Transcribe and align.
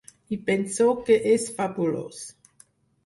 I 0.35 0.37
penso 0.47 0.87
que 1.09 1.17
és 1.33 1.45
fabulós! 1.59 2.25